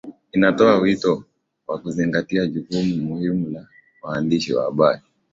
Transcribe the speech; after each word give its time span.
Inatoa 0.31 0.77
wito 0.77 1.23
wa 1.67 1.79
kuzingatia 1.79 2.47
jukumu 2.47 2.95
muhimu 2.97 3.49
la 3.49 3.67
waandishi 4.03 4.53
wa 4.53 4.63
habari 4.63 5.01